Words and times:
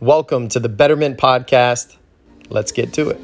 Welcome 0.00 0.48
to 0.48 0.60
the 0.60 0.70
Betterment 0.70 1.18
Podcast. 1.18 1.98
Let's 2.48 2.72
get 2.72 2.94
to 2.94 3.10
it. 3.10 3.20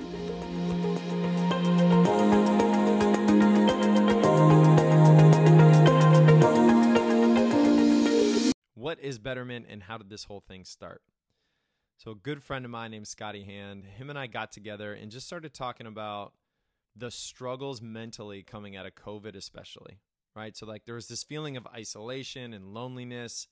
What 8.75 9.01
is 9.01 9.19
Betterment 9.19 9.65
and 9.71 9.85
how 9.85 9.97
did 9.97 10.11
this 10.11 10.25
whole 10.25 10.41
thing 10.41 10.67
start? 10.67 11.01
So, 11.97 12.11
a 12.11 12.15
good 12.15 12.43
friend 12.43 12.67
of 12.67 12.71
mine 12.71 12.91
named 12.91 13.09
Scotty 13.09 13.45
Hand, 13.45 13.87
him 13.87 14.11
and 14.11 14.19
I 14.19 14.27
got 14.27 14.53
together 14.53 14.93
and 14.93 15.11
just 15.11 15.27
started 15.27 15.55
talking 15.55 15.87
about 15.87 16.35
the 16.95 17.11
struggles 17.11 17.81
mentally 17.81 18.43
coming 18.43 18.77
out 18.77 18.85
of 18.85 18.95
COVID, 18.95 19.35
especially, 19.35 20.01
right? 20.35 20.55
So, 20.55 20.67
like, 20.67 20.85
there 20.85 20.97
was 20.97 21.09
this 21.09 21.25
feeling 21.25 21.57
of 21.57 21.67
isolation 21.75 22.53
and 22.53 22.75
loneliness. 22.75 23.49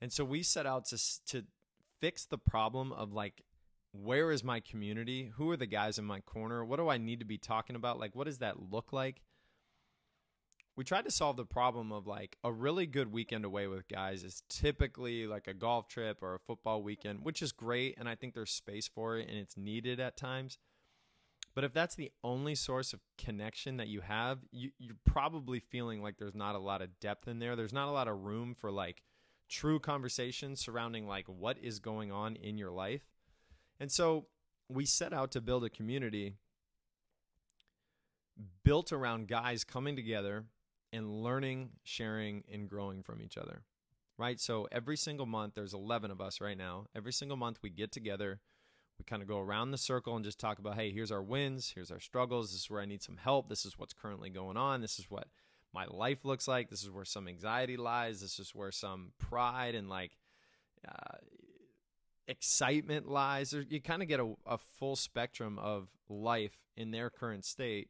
And 0.00 0.12
so, 0.12 0.24
we 0.24 0.42
set 0.42 0.66
out 0.66 0.86
to, 0.86 0.98
to 1.26 1.44
fix 2.00 2.24
the 2.26 2.38
problem 2.38 2.92
of 2.92 3.12
like, 3.12 3.42
where 3.92 4.30
is 4.30 4.44
my 4.44 4.60
community? 4.60 5.32
Who 5.36 5.50
are 5.50 5.56
the 5.56 5.66
guys 5.66 5.98
in 5.98 6.04
my 6.04 6.20
corner? 6.20 6.64
What 6.64 6.76
do 6.76 6.88
I 6.88 6.98
need 6.98 7.20
to 7.20 7.24
be 7.24 7.38
talking 7.38 7.76
about? 7.76 7.98
Like, 7.98 8.14
what 8.14 8.26
does 8.26 8.38
that 8.38 8.70
look 8.70 8.92
like? 8.92 9.22
we 10.78 10.84
tried 10.84 11.04
to 11.04 11.10
solve 11.10 11.36
the 11.36 11.44
problem 11.44 11.90
of 11.90 12.06
like 12.06 12.38
a 12.44 12.52
really 12.52 12.86
good 12.86 13.10
weekend 13.12 13.44
away 13.44 13.66
with 13.66 13.88
guys 13.88 14.22
is 14.22 14.44
typically 14.48 15.26
like 15.26 15.48
a 15.48 15.52
golf 15.52 15.88
trip 15.88 16.22
or 16.22 16.36
a 16.36 16.38
football 16.38 16.84
weekend, 16.84 17.24
which 17.24 17.42
is 17.42 17.50
great. 17.50 17.96
And 17.98 18.08
I 18.08 18.14
think 18.14 18.32
there's 18.32 18.52
space 18.52 18.86
for 18.86 19.18
it 19.18 19.28
and 19.28 19.36
it's 19.36 19.56
needed 19.56 19.98
at 19.98 20.16
times. 20.16 20.56
But 21.52 21.64
if 21.64 21.72
that's 21.72 21.96
the 21.96 22.12
only 22.22 22.54
source 22.54 22.92
of 22.92 23.00
connection 23.18 23.78
that 23.78 23.88
you 23.88 24.02
have, 24.02 24.38
you, 24.52 24.70
you're 24.78 24.94
probably 25.04 25.58
feeling 25.58 26.00
like 26.00 26.16
there's 26.16 26.36
not 26.36 26.54
a 26.54 26.60
lot 26.60 26.80
of 26.80 27.00
depth 27.00 27.26
in 27.26 27.40
there. 27.40 27.56
There's 27.56 27.72
not 27.72 27.88
a 27.88 27.92
lot 27.92 28.06
of 28.06 28.22
room 28.22 28.54
for 28.54 28.70
like 28.70 29.02
true 29.48 29.78
conversations 29.78 30.60
surrounding 30.60 31.06
like 31.06 31.26
what 31.26 31.58
is 31.58 31.78
going 31.78 32.12
on 32.12 32.36
in 32.36 32.58
your 32.58 32.70
life. 32.70 33.02
And 33.80 33.90
so 33.90 34.26
we 34.68 34.84
set 34.84 35.12
out 35.12 35.30
to 35.32 35.40
build 35.40 35.64
a 35.64 35.70
community 35.70 36.36
built 38.64 38.92
around 38.92 39.28
guys 39.28 39.64
coming 39.64 39.96
together 39.96 40.44
and 40.92 41.22
learning, 41.22 41.70
sharing, 41.84 42.44
and 42.52 42.68
growing 42.68 43.02
from 43.02 43.20
each 43.20 43.36
other. 43.36 43.62
Right? 44.16 44.40
So 44.40 44.66
every 44.72 44.96
single 44.96 45.26
month, 45.26 45.54
there's 45.54 45.74
11 45.74 46.10
of 46.10 46.20
us 46.20 46.40
right 46.40 46.58
now. 46.58 46.86
Every 46.94 47.12
single 47.12 47.36
month, 47.36 47.58
we 47.62 47.70
get 47.70 47.92
together. 47.92 48.40
We 48.98 49.04
kind 49.04 49.22
of 49.22 49.28
go 49.28 49.38
around 49.38 49.70
the 49.70 49.78
circle 49.78 50.16
and 50.16 50.24
just 50.24 50.40
talk 50.40 50.58
about, 50.58 50.74
hey, 50.74 50.90
here's 50.90 51.12
our 51.12 51.22
wins, 51.22 51.70
here's 51.72 51.92
our 51.92 52.00
struggles, 52.00 52.50
this 52.50 52.62
is 52.62 52.70
where 52.70 52.80
I 52.80 52.84
need 52.84 53.00
some 53.00 53.16
help, 53.16 53.48
this 53.48 53.64
is 53.64 53.78
what's 53.78 53.92
currently 53.92 54.28
going 54.28 54.56
on, 54.56 54.80
this 54.80 54.98
is 54.98 55.08
what 55.08 55.28
my 55.72 55.86
life 55.86 56.24
looks 56.24 56.48
like, 56.48 56.70
this 56.70 56.82
is 56.82 56.90
where 56.90 57.04
some 57.04 57.28
anxiety 57.28 57.76
lies, 57.76 58.20
this 58.20 58.38
is 58.38 58.54
where 58.54 58.72
some 58.72 59.12
pride 59.18 59.74
and 59.74 59.88
like 59.88 60.12
uh, 60.86 61.16
excitement 62.26 63.08
lies. 63.08 63.54
You 63.68 63.80
kind 63.80 64.02
of 64.02 64.08
get 64.08 64.20
a, 64.20 64.34
a 64.46 64.58
full 64.78 64.96
spectrum 64.96 65.58
of 65.58 65.88
life 66.08 66.56
in 66.76 66.90
their 66.90 67.10
current 67.10 67.44
state 67.44 67.88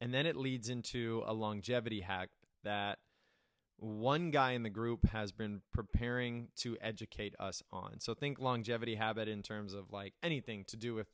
and 0.00 0.14
then 0.14 0.26
it 0.26 0.36
leads 0.36 0.68
into 0.68 1.22
a 1.26 1.32
longevity 1.32 2.00
hack 2.00 2.30
that 2.64 2.98
one 3.78 4.30
guy 4.30 4.52
in 4.52 4.62
the 4.62 4.70
group 4.70 5.06
has 5.06 5.32
been 5.32 5.60
preparing 5.72 6.48
to 6.56 6.76
educate 6.80 7.34
us 7.38 7.62
on. 7.72 8.00
So 8.00 8.14
think 8.14 8.40
longevity 8.40 8.96
habit 8.96 9.28
in 9.28 9.42
terms 9.42 9.72
of 9.72 9.92
like 9.92 10.14
anything 10.22 10.64
to 10.68 10.76
do 10.76 10.94
with 10.94 11.08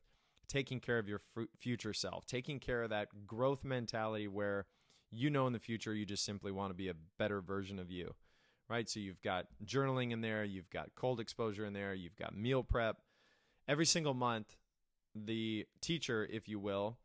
taking 0.48 0.80
care 0.80 0.98
of 0.98 1.08
your 1.08 1.20
future 1.58 1.92
self, 1.92 2.26
taking 2.26 2.60
care 2.60 2.82
of 2.82 2.90
that 2.90 3.08
growth 3.26 3.64
mentality 3.64 4.28
where 4.28 4.66
you 5.14 5.30
know 5.30 5.46
in 5.46 5.52
the 5.52 5.58
future 5.58 5.94
you 5.94 6.04
just 6.04 6.24
simply 6.24 6.52
want 6.52 6.70
to 6.70 6.74
be 6.74 6.88
a 6.88 6.94
better 7.18 7.40
version 7.40 7.78
of 7.78 7.90
you. 7.90 8.14
Right? 8.68 8.88
So 8.88 8.98
you've 8.98 9.20
got 9.20 9.46
journaling 9.64 10.12
in 10.12 10.22
there, 10.22 10.42
you've 10.42 10.70
got 10.70 10.94
cold 10.94 11.20
exposure 11.20 11.66
in 11.66 11.74
there, 11.74 11.92
you've 11.92 12.16
got 12.16 12.36
meal 12.36 12.62
prep. 12.62 12.96
Every 13.68 13.86
single 13.86 14.14
month 14.14 14.56
the 15.14 15.66
teacher, 15.80 16.28
if 16.30 16.48
you 16.48 16.58
will, 16.58 16.98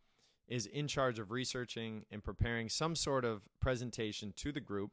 is 0.48 0.66
in 0.66 0.88
charge 0.88 1.20
of 1.20 1.32
researching 1.32 2.06
and 2.12 2.24
preparing 2.24 2.70
some 2.70 2.96
sort 2.96 3.24
of 3.24 3.44
presentation 3.62 4.34
to 4.38 4.52
the 4.52 4.60
group. 4.60 4.92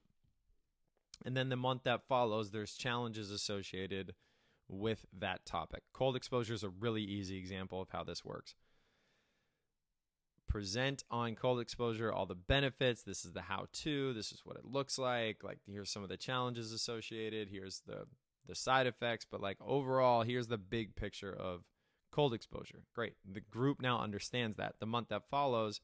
And 1.24 1.36
then 1.36 1.48
the 1.48 1.56
month 1.56 1.84
that 1.84 2.06
follows, 2.06 2.50
there's 2.50 2.74
challenges 2.74 3.30
associated 3.30 4.14
with 4.68 5.06
that 5.18 5.46
topic. 5.46 5.82
Cold 5.92 6.14
exposure 6.14 6.52
is 6.52 6.62
a 6.62 6.68
really 6.68 7.02
easy 7.02 7.38
example 7.38 7.80
of 7.80 7.88
how 7.90 8.04
this 8.04 8.24
works. 8.24 8.54
Present 10.56 11.04
on 11.10 11.34
cold 11.34 11.60
exposure 11.60 12.10
all 12.10 12.24
the 12.24 12.34
benefits. 12.34 13.02
This 13.02 13.26
is 13.26 13.32
the 13.32 13.42
how 13.42 13.66
to. 13.70 14.14
This 14.14 14.32
is 14.32 14.40
what 14.42 14.56
it 14.56 14.64
looks 14.64 14.98
like. 14.98 15.44
Like 15.44 15.58
here's 15.70 15.90
some 15.90 16.02
of 16.02 16.08
the 16.08 16.16
challenges 16.16 16.72
associated. 16.72 17.50
Here's 17.50 17.82
the 17.86 18.06
the 18.48 18.54
side 18.54 18.86
effects, 18.86 19.26
but 19.30 19.42
like 19.42 19.58
overall, 19.60 20.22
here's 20.22 20.46
the 20.46 20.56
big 20.56 20.96
picture 20.96 21.30
of 21.30 21.64
cold 22.10 22.32
exposure. 22.32 22.84
Great. 22.94 23.16
The 23.30 23.42
group 23.42 23.82
now 23.82 24.00
understands 24.00 24.56
that. 24.56 24.76
The 24.80 24.86
month 24.86 25.10
that 25.10 25.28
follows, 25.28 25.82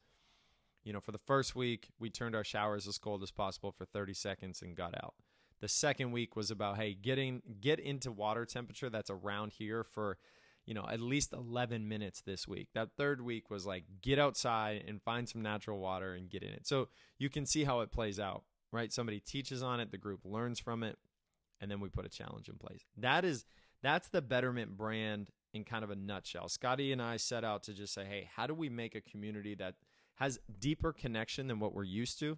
you 0.83 0.91
know, 0.91 1.01
for 1.01 1.11
the 1.11 1.19
first 1.19 1.55
week, 1.55 1.89
we 1.99 2.09
turned 2.09 2.33
our 2.33 2.43
showers 2.43 2.87
as 2.87 2.97
cold 2.97 3.21
as 3.21 3.29
possible 3.29 3.71
for 3.71 3.85
30 3.85 4.15
seconds 4.15 4.63
and 4.63 4.75
got 4.75 4.95
out. 4.95 5.13
The 5.61 5.67
second 5.67 6.11
week 6.13 6.35
was 6.35 6.49
about, 6.49 6.77
hey, 6.77 6.95
getting 6.95 7.43
get 7.61 7.79
into 7.79 8.11
water 8.11 8.43
temperature 8.43 8.89
that's 8.89 9.11
around 9.11 9.51
here 9.51 9.83
for, 9.83 10.17
you 10.65 10.73
know, 10.73 10.85
at 10.89 11.01
least 11.01 11.33
11 11.33 11.87
minutes 11.87 12.21
this 12.21 12.47
week. 12.47 12.69
That 12.73 12.89
third 12.97 13.21
week 13.21 13.49
was 13.49 13.65
like 13.65 13.83
get 14.01 14.19
outside 14.19 14.83
and 14.87 15.01
find 15.01 15.27
some 15.27 15.41
natural 15.41 15.79
water 15.79 16.13
and 16.13 16.29
get 16.29 16.43
in 16.43 16.49
it. 16.49 16.65
So 16.65 16.87
you 17.17 17.29
can 17.29 17.45
see 17.45 17.63
how 17.63 17.81
it 17.81 17.91
plays 17.91 18.19
out, 18.19 18.43
right? 18.71 18.91
Somebody 18.91 19.19
teaches 19.19 19.61
on 19.61 19.79
it, 19.79 19.91
the 19.91 19.97
group 19.97 20.21
learns 20.23 20.59
from 20.59 20.83
it, 20.83 20.97
and 21.59 21.69
then 21.69 21.79
we 21.79 21.89
put 21.89 22.05
a 22.05 22.09
challenge 22.09 22.47
in 22.47 22.55
place. 22.55 22.85
That 22.97 23.25
is 23.25 23.45
that's 23.81 24.07
the 24.07 24.21
Betterment 24.21 24.77
brand 24.77 25.29
in 25.53 25.65
kind 25.65 25.83
of 25.83 25.91
a 25.91 25.95
nutshell. 25.95 26.47
Scotty 26.47 26.91
and 26.91 27.01
I 27.01 27.17
set 27.17 27.43
out 27.43 27.63
to 27.63 27.73
just 27.73 27.93
say, 27.93 28.05
hey, 28.05 28.29
how 28.35 28.47
do 28.47 28.53
we 28.53 28.69
make 28.69 28.95
a 28.95 29.01
community 29.01 29.55
that 29.55 29.75
has 30.15 30.39
deeper 30.59 30.93
connection 30.93 31.47
than 31.47 31.59
what 31.59 31.73
we're 31.73 31.83
used 31.83 32.19
to? 32.19 32.37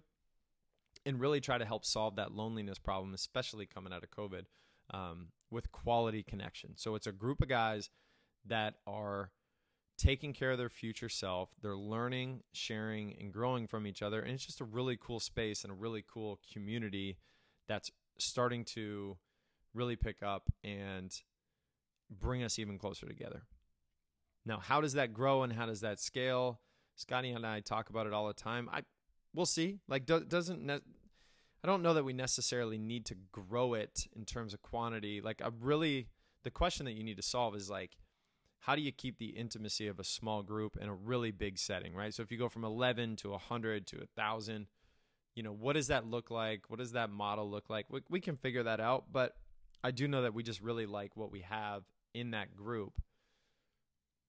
And 1.04 1.20
really 1.20 1.40
try 1.40 1.56
to 1.56 1.64
help 1.64 1.84
solve 1.84 2.16
that 2.16 2.32
loneliness 2.32 2.78
problem, 2.78 3.14
especially 3.14 3.64
coming 3.64 3.92
out 3.92 4.02
of 4.02 4.10
COVID, 4.10 4.46
um, 4.92 5.28
with 5.50 5.70
quality 5.70 6.24
connection. 6.24 6.72
So 6.76 6.96
it's 6.96 7.06
a 7.06 7.12
group 7.12 7.40
of 7.40 7.48
guys 7.48 7.90
that 8.48 8.74
are 8.86 9.30
taking 9.98 10.32
care 10.32 10.50
of 10.50 10.58
their 10.58 10.68
future 10.68 11.08
self. 11.08 11.50
They're 11.62 11.76
learning, 11.76 12.42
sharing, 12.52 13.16
and 13.18 13.32
growing 13.32 13.66
from 13.66 13.86
each 13.86 14.02
other. 14.02 14.20
And 14.20 14.32
it's 14.32 14.44
just 14.44 14.60
a 14.60 14.64
really 14.64 14.98
cool 15.00 15.20
space 15.20 15.64
and 15.64 15.72
a 15.72 15.76
really 15.76 16.04
cool 16.06 16.38
community 16.52 17.18
that's 17.68 17.90
starting 18.18 18.64
to 18.64 19.16
really 19.74 19.96
pick 19.96 20.22
up 20.22 20.50
and 20.64 21.12
bring 22.10 22.42
us 22.42 22.58
even 22.58 22.78
closer 22.78 23.06
together. 23.06 23.42
Now, 24.44 24.58
how 24.58 24.80
does 24.80 24.92
that 24.94 25.12
grow 25.12 25.42
and 25.42 25.52
how 25.52 25.66
does 25.66 25.80
that 25.80 25.98
scale? 25.98 26.60
Scotty 26.94 27.30
and 27.30 27.46
I 27.46 27.60
talk 27.60 27.90
about 27.90 28.06
it 28.06 28.12
all 28.12 28.28
the 28.28 28.34
time. 28.34 28.70
I 28.72 28.82
we'll 29.34 29.46
see. 29.46 29.80
Like 29.88 30.06
do, 30.06 30.20
doesn't 30.20 30.64
ne- 30.64 30.80
I 31.64 31.66
don't 31.66 31.82
know 31.82 31.94
that 31.94 32.04
we 32.04 32.12
necessarily 32.12 32.78
need 32.78 33.06
to 33.06 33.16
grow 33.32 33.74
it 33.74 34.06
in 34.14 34.24
terms 34.24 34.54
of 34.54 34.62
quantity. 34.62 35.20
Like 35.20 35.42
I 35.42 35.48
really 35.60 36.08
the 36.44 36.50
question 36.50 36.86
that 36.86 36.92
you 36.92 37.02
need 37.02 37.16
to 37.16 37.22
solve 37.22 37.54
is 37.56 37.68
like 37.68 37.96
how 38.60 38.74
do 38.74 38.82
you 38.82 38.92
keep 38.92 39.18
the 39.18 39.26
intimacy 39.26 39.86
of 39.86 40.00
a 40.00 40.04
small 40.04 40.42
group 40.42 40.76
in 40.80 40.88
a 40.88 40.94
really 40.94 41.30
big 41.30 41.58
setting, 41.58 41.94
right? 41.94 42.12
So 42.12 42.22
if 42.22 42.32
you 42.32 42.38
go 42.38 42.48
from 42.48 42.64
11 42.64 43.16
to 43.16 43.30
100 43.30 43.86
to 43.88 43.96
1000, 43.98 44.66
you 45.34 45.42
know, 45.42 45.52
what 45.52 45.74
does 45.74 45.88
that 45.88 46.06
look 46.06 46.30
like? 46.30 46.62
What 46.68 46.78
does 46.78 46.92
that 46.92 47.10
model 47.10 47.48
look 47.48 47.68
like? 47.68 47.86
We, 47.90 48.00
we 48.08 48.20
can 48.20 48.36
figure 48.36 48.62
that 48.64 48.80
out, 48.80 49.04
but 49.12 49.36
I 49.84 49.90
do 49.90 50.08
know 50.08 50.22
that 50.22 50.34
we 50.34 50.42
just 50.42 50.60
really 50.60 50.86
like 50.86 51.16
what 51.16 51.30
we 51.30 51.42
have 51.42 51.84
in 52.14 52.30
that 52.32 52.56
group. 52.56 53.00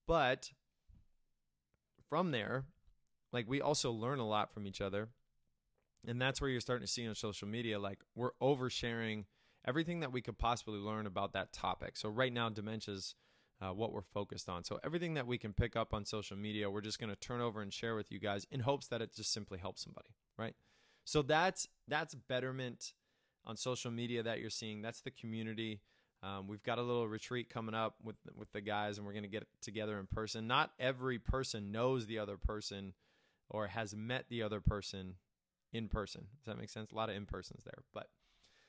But 0.06 0.52
from 2.10 2.32
there, 2.32 2.66
like 3.34 3.50
we 3.50 3.62
also 3.62 3.92
learn 3.92 4.20
a 4.20 4.28
lot 4.28 4.54
from 4.54 4.68
each 4.68 4.82
other. 4.82 5.10
And 6.08 6.22
that's 6.22 6.40
where 6.40 6.50
you're 6.50 6.62
starting 6.62 6.86
to 6.86 6.92
see 6.92 7.08
on 7.08 7.16
social 7.16 7.48
media, 7.48 7.80
like 7.80 8.00
we're 8.16 8.32
oversharing 8.42 9.26
everything 9.66 10.02
that 10.02 10.12
we 10.12 10.22
could 10.22 10.38
possibly 10.38 10.80
learn 10.80 11.06
about 11.06 11.34
that 11.34 11.52
topic. 11.52 11.98
So 11.98 12.08
right 12.08 12.32
now, 12.32 12.50
dementia's 12.50 13.16
uh, 13.62 13.70
what 13.70 13.92
we're 13.92 14.02
focused 14.02 14.50
on. 14.50 14.64
So 14.64 14.80
everything 14.84 15.16
that 15.16 15.28
we 15.28 15.38
can 15.38 15.54
pick 15.54 15.76
up 15.76 15.94
on 15.94 16.06
social 16.06 16.38
media, 16.38 16.70
we're 16.70 16.82
just 16.82 17.00
going 17.00 17.10
to 17.10 17.16
turn 17.16 17.42
over 17.42 17.62
and 17.62 17.74
share 17.74 17.96
with 17.96 18.12
you 18.12 18.20
guys 18.20 18.46
in 18.52 18.62
hopes 18.62 18.88
that 18.88 19.02
it 19.02 19.16
just 19.16 19.34
simply 19.34 19.58
helps 19.58 19.84
somebody, 19.84 20.10
right? 20.38 20.56
So 21.04 21.22
that's 21.22 21.68
that's 21.88 22.16
betterment 22.16 22.94
on 23.46 23.56
social 23.56 23.92
media 23.92 24.24
that 24.24 24.40
you're 24.40 24.50
seeing. 24.50 24.82
That's 24.82 25.02
the 25.02 25.12
community. 25.12 25.82
Um, 26.22 26.48
we've 26.48 26.64
got 26.64 26.80
a 26.80 26.82
little 26.82 27.08
retreat 27.08 27.50
coming 27.50 27.76
up 27.76 27.96
with 28.04 28.18
with 28.36 28.52
the 28.52 28.62
guys, 28.62 28.98
and 28.98 29.08
we're 29.08 29.14
going 29.14 29.24
to 29.24 29.30
get 29.30 29.48
together 29.62 30.00
in 30.00 30.08
person. 30.08 30.48
Not 30.48 30.72
every 30.80 31.18
person 31.18 31.72
knows 31.72 32.06
the 32.06 32.20
other 32.20 32.38
person 32.38 32.94
or 33.50 33.68
has 33.68 33.96
met 33.96 34.26
the 34.30 34.44
other 34.44 34.60
person 34.60 35.16
in 35.72 35.88
person. 35.88 36.28
Does 36.44 36.54
that 36.54 36.60
make 36.60 36.70
sense? 36.70 36.92
A 36.92 36.96
lot 36.96 37.10
of 37.10 37.16
in 37.16 37.26
persons 37.26 37.64
there, 37.64 37.84
but 37.94 38.10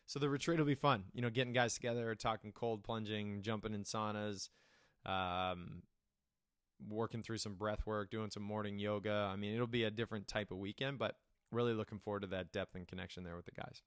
so 0.06 0.18
the 0.18 0.28
retreat 0.28 0.58
will 0.58 0.66
be 0.66 0.74
fun. 0.74 1.04
You 1.12 1.22
know, 1.22 1.30
getting 1.30 1.52
guys 1.52 1.74
together, 1.74 2.14
talking 2.14 2.52
cold 2.52 2.84
plunging, 2.84 3.42
jumping 3.42 3.74
in 3.74 3.84
saunas, 3.84 4.48
um, 5.06 5.82
working 6.88 7.22
through 7.22 7.38
some 7.38 7.54
breath 7.54 7.86
work, 7.86 8.10
doing 8.10 8.30
some 8.30 8.42
morning 8.42 8.78
yoga. 8.78 9.28
I 9.32 9.36
mean, 9.36 9.54
it'll 9.54 9.66
be 9.66 9.84
a 9.84 9.90
different 9.90 10.28
type 10.28 10.50
of 10.50 10.58
weekend, 10.58 10.98
but 10.98 11.16
really 11.50 11.72
looking 11.74 11.98
forward 11.98 12.20
to 12.20 12.28
that 12.28 12.52
depth 12.52 12.74
and 12.74 12.86
connection 12.86 13.24
there 13.24 13.36
with 13.36 13.46
the 13.46 13.52
guys. 13.52 13.82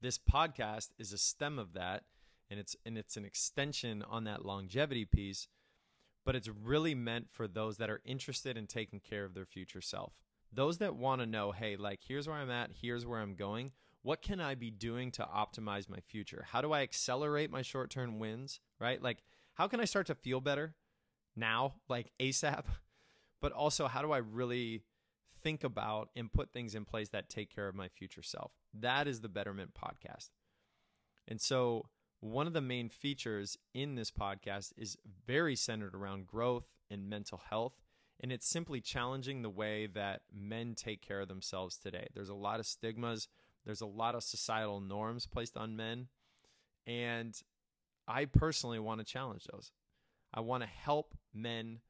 This 0.00 0.18
podcast 0.18 0.90
is 0.98 1.12
a 1.12 1.18
stem 1.18 1.58
of 1.58 1.72
that. 1.74 2.04
and 2.50 2.58
it's 2.58 2.76
and 2.86 2.96
it's 2.96 3.16
an 3.16 3.24
extension 3.24 4.02
on 4.08 4.24
that 4.24 4.44
longevity 4.44 5.04
piece, 5.04 5.48
but 6.24 6.34
it's 6.34 6.48
really 6.48 6.94
meant 6.94 7.30
for 7.30 7.46
those 7.46 7.76
that 7.78 7.90
are 7.90 8.00
interested 8.04 8.56
in 8.56 8.66
taking 8.66 9.00
care 9.00 9.24
of 9.24 9.34
their 9.34 9.46
future 9.46 9.80
self. 9.80 10.12
Those 10.52 10.78
that 10.78 10.96
want 10.96 11.20
to 11.20 11.26
know, 11.26 11.52
hey, 11.52 11.76
like 11.76 12.00
here's 12.06 12.26
where 12.26 12.36
I'm 12.36 12.50
at, 12.50 12.70
here's 12.80 13.06
where 13.06 13.20
I'm 13.20 13.34
going. 13.34 13.72
What 14.02 14.22
can 14.22 14.40
I 14.40 14.54
be 14.54 14.70
doing 14.70 15.10
to 15.12 15.24
optimize 15.24 15.88
my 15.88 16.00
future? 16.00 16.46
How 16.48 16.62
do 16.62 16.72
I 16.72 16.82
accelerate 16.82 17.50
my 17.50 17.62
short-term 17.62 18.18
wins, 18.18 18.60
right? 18.80 19.02
Like 19.02 19.18
how 19.58 19.66
can 19.66 19.80
I 19.80 19.86
start 19.86 20.06
to 20.06 20.14
feel 20.14 20.40
better 20.40 20.74
now, 21.36 21.74
like 21.88 22.12
ASAP? 22.20 22.64
But 23.40 23.52
also 23.52 23.86
how 23.86 24.02
do 24.02 24.10
I 24.10 24.16
really 24.18 24.82
think 25.44 25.62
about 25.62 26.08
and 26.16 26.32
put 26.32 26.52
things 26.52 26.74
in 26.74 26.84
place 26.84 27.10
that 27.10 27.28
take 27.28 27.54
care 27.54 27.68
of 27.68 27.74
my 27.76 27.86
future 27.86 28.20
self? 28.20 28.50
That 28.74 29.06
is 29.06 29.20
the 29.20 29.28
Betterment 29.28 29.74
podcast. 29.80 30.30
And 31.28 31.40
so 31.40 31.86
one 32.18 32.48
of 32.48 32.52
the 32.52 32.60
main 32.60 32.88
features 32.88 33.56
in 33.74 33.94
this 33.94 34.10
podcast 34.10 34.72
is 34.76 34.96
very 35.24 35.54
centered 35.54 35.94
around 35.94 36.26
growth 36.26 36.66
and 36.90 37.08
mental 37.08 37.40
health. 37.48 37.74
And 38.18 38.32
it's 38.32 38.48
simply 38.48 38.80
challenging 38.80 39.42
the 39.42 39.50
way 39.50 39.86
that 39.86 40.22
men 40.34 40.74
take 40.74 41.00
care 41.00 41.20
of 41.20 41.28
themselves 41.28 41.76
today. 41.76 42.08
There's 42.12 42.28
a 42.28 42.34
lot 42.34 42.58
of 42.58 42.66
stigmas, 42.66 43.28
there's 43.64 43.82
a 43.82 43.86
lot 43.86 44.16
of 44.16 44.24
societal 44.24 44.80
norms 44.80 45.28
placed 45.28 45.56
on 45.56 45.76
men. 45.76 46.08
And 46.88 47.40
I 48.08 48.24
personally 48.24 48.78
want 48.78 49.00
to 49.00 49.04
challenge 49.04 49.46
those. 49.52 49.70
I 50.32 50.40
want 50.40 50.62
to 50.62 50.68
help 50.68 51.14
men 51.34 51.80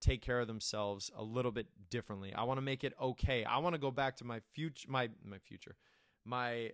take 0.00 0.20
care 0.20 0.40
of 0.40 0.48
themselves 0.48 1.10
a 1.16 1.22
little 1.22 1.52
bit 1.52 1.68
differently. 1.88 2.34
I 2.34 2.42
want 2.42 2.58
to 2.58 2.62
make 2.62 2.82
it 2.84 2.92
okay. 3.00 3.44
I 3.44 3.58
want 3.58 3.74
to 3.74 3.80
go 3.80 3.90
back 3.90 4.16
to 4.16 4.24
my 4.24 4.40
future 4.52 4.88
my 4.90 5.08
my 5.24 5.38
future. 5.38 5.76
My 6.24 6.72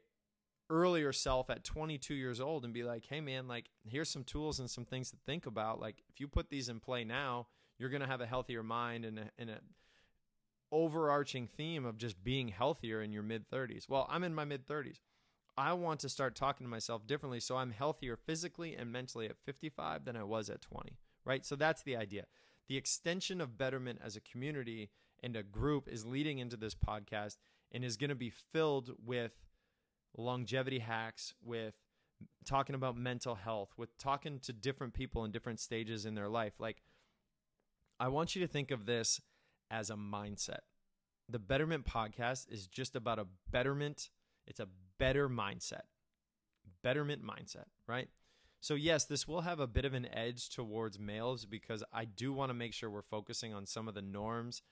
earlier 0.70 1.12
self 1.12 1.48
at 1.50 1.64
22 1.64 2.14
years 2.14 2.40
old 2.40 2.64
and 2.64 2.74
be 2.74 2.82
like, 2.82 3.04
"Hey 3.06 3.20
man, 3.20 3.46
like 3.46 3.70
here's 3.86 4.10
some 4.10 4.24
tools 4.24 4.58
and 4.58 4.70
some 4.70 4.84
things 4.84 5.10
to 5.10 5.16
think 5.26 5.46
about. 5.46 5.80
Like 5.80 6.02
if 6.08 6.20
you 6.20 6.26
put 6.26 6.50
these 6.50 6.68
in 6.68 6.80
play 6.80 7.04
now, 7.04 7.48
you're 7.78 7.90
going 7.90 8.02
to 8.02 8.08
have 8.08 8.20
a 8.20 8.26
healthier 8.26 8.62
mind 8.62 9.04
and 9.04 9.18
a, 9.18 9.30
and 9.38 9.50
a 9.50 9.60
overarching 10.70 11.46
theme 11.46 11.84
of 11.84 11.96
just 11.96 12.22
being 12.22 12.48
healthier 12.48 13.02
in 13.02 13.12
your 13.12 13.22
mid 13.22 13.48
30s. 13.50 13.88
Well, 13.88 14.06
I'm 14.10 14.24
in 14.24 14.34
my 14.34 14.44
mid 14.44 14.66
30s. 14.66 15.00
I 15.58 15.72
want 15.72 15.98
to 16.00 16.08
start 16.08 16.36
talking 16.36 16.64
to 16.64 16.70
myself 16.70 17.04
differently 17.04 17.40
so 17.40 17.56
I'm 17.56 17.72
healthier 17.72 18.16
physically 18.16 18.76
and 18.76 18.92
mentally 18.92 19.26
at 19.26 19.36
55 19.44 20.04
than 20.04 20.16
I 20.16 20.22
was 20.22 20.48
at 20.48 20.62
20, 20.62 20.96
right? 21.24 21.44
So 21.44 21.56
that's 21.56 21.82
the 21.82 21.96
idea. 21.96 22.26
The 22.68 22.76
extension 22.76 23.40
of 23.40 23.58
Betterment 23.58 23.98
as 24.02 24.14
a 24.14 24.20
community 24.20 24.90
and 25.20 25.34
a 25.34 25.42
group 25.42 25.88
is 25.88 26.06
leading 26.06 26.38
into 26.38 26.56
this 26.56 26.76
podcast 26.76 27.38
and 27.72 27.84
is 27.84 27.96
going 27.96 28.10
to 28.10 28.14
be 28.14 28.30
filled 28.30 28.92
with 29.04 29.32
longevity 30.16 30.78
hacks, 30.78 31.34
with 31.42 31.74
talking 32.46 32.76
about 32.76 32.96
mental 32.96 33.34
health, 33.34 33.70
with 33.76 33.98
talking 33.98 34.38
to 34.40 34.52
different 34.52 34.94
people 34.94 35.24
in 35.24 35.32
different 35.32 35.58
stages 35.58 36.06
in 36.06 36.14
their 36.14 36.28
life. 36.28 36.52
Like, 36.60 36.82
I 37.98 38.06
want 38.08 38.36
you 38.36 38.42
to 38.42 38.48
think 38.48 38.70
of 38.70 38.86
this 38.86 39.20
as 39.72 39.90
a 39.90 39.94
mindset. 39.96 40.60
The 41.28 41.40
Betterment 41.40 41.84
podcast 41.84 42.46
is 42.48 42.68
just 42.68 42.94
about 42.94 43.18
a 43.18 43.26
betterment, 43.50 44.10
it's 44.46 44.60
a 44.60 44.68
better 44.98 45.28
mindset, 45.28 45.82
betterment 46.82 47.22
mindset, 47.24 47.66
right? 47.86 48.08
So, 48.60 48.74
yes, 48.74 49.04
this 49.04 49.28
will 49.28 49.42
have 49.42 49.60
a 49.60 49.68
bit 49.68 49.84
of 49.84 49.94
an 49.94 50.08
edge 50.12 50.50
towards 50.50 50.98
males 50.98 51.44
because 51.44 51.84
I 51.92 52.04
do 52.04 52.32
want 52.32 52.50
to 52.50 52.54
make 52.54 52.74
sure 52.74 52.90
we're 52.90 53.02
focusing 53.02 53.54
on 53.54 53.66
some 53.66 53.86
of 53.86 53.94
the 53.94 54.02
norms 54.02 54.62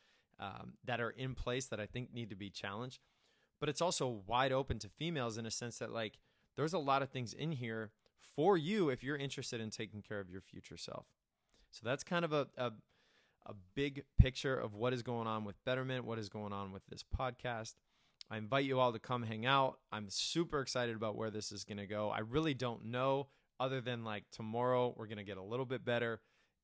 um, 0.41 0.75
that 0.85 1.01
are 1.01 1.11
in 1.11 1.35
place 1.35 1.67
that 1.67 1.79
I 1.81 1.87
think 1.87 2.13
need 2.13 2.31
to 2.31 2.37
be 2.37 2.51
challenged 2.51 3.01
but 3.61 3.69
it's 3.69 3.81
also 3.81 4.23
wide 4.27 4.53
open 4.53 4.79
to 4.81 4.89
females 4.89 5.39
in 5.39 5.47
a 5.47 5.51
sense 5.51 5.79
that 5.79 5.93
like 5.93 6.19
there's 6.57 6.73
a 6.73 6.79
lot 6.79 7.03
of 7.03 7.11
things 7.11 7.33
in 7.33 7.53
here 7.53 7.91
for 8.35 8.57
you 8.57 8.89
if 8.89 9.03
you're 9.03 9.17
interested 9.17 9.61
in 9.61 9.71
taking 9.71 10.03
care 10.03 10.21
of 10.21 10.31
your 10.31 10.41
future 10.41 10.77
self. 10.77 11.07
So 11.71 11.81
that's 11.85 12.05
kind 12.05 12.25
of 12.25 12.33
a, 12.33 12.49
a 12.57 12.73
a 13.49 13.55
big 13.77 14.03
picture 14.19 14.57
of 14.57 14.75
what 14.75 14.93
is 14.93 15.05
going 15.05 15.29
on 15.29 15.45
with 15.45 15.55
Betterment, 15.65 16.05
what 16.05 16.19
is 16.19 16.29
going 16.29 16.53
on 16.53 16.73
with 16.73 16.83
this 16.89 17.05
podcast. 17.05 17.75
I 18.31 18.39
invite 18.39 18.65
you 18.65 18.81
all 18.81 18.93
to 18.93 18.99
come 18.99 19.23
hang 19.23 19.47
out. 19.47 19.79
I'm 19.93 20.07
super 20.09 20.61
excited 20.61 20.97
about 20.97 21.17
where 21.17 21.31
this 21.31 21.53
is 21.53 21.65
going 21.65 21.79
to 21.79 21.87
go. 21.87 22.11
I 22.11 22.21
really 22.21 22.55
don't 22.55 22.87
know 22.87 23.29
other 23.61 23.81
than 23.81 24.05
like 24.05 24.25
tomorrow 24.33 24.95
we're 24.97 25.07
going 25.07 25.19
to 25.19 25.25
get 25.25 25.39
a 25.39 25.43
little 25.43 25.67
bit 25.67 25.85
better 25.85 26.21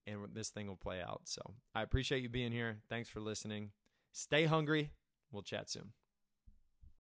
and 0.07 0.19
this 0.35 0.49
thing 0.49 0.67
will 0.67 0.77
play 0.77 1.01
out. 1.01 1.23
So, 1.25 1.41
I 1.75 1.83
appreciate 1.83 2.23
you 2.23 2.29
being 2.29 2.53
here. 2.53 2.79
Thanks 2.89 3.09
for 3.09 3.21
listening. 3.21 3.71
Stay 4.13 4.47
hungry. 4.47 4.91
We'll 5.31 5.43
chat 5.43 5.71
soon. 5.71 5.93